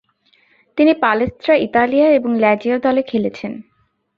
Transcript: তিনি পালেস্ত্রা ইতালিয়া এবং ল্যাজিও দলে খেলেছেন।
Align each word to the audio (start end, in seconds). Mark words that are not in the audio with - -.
তিনি 0.77 0.93
পালেস্ত্রা 0.93 1.53
ইতালিয়া 1.57 2.07
এবং 2.09 2.31
ল্যাজিও 2.35 2.77
দলে 2.79 3.01
খেলেছেন। 3.01 3.51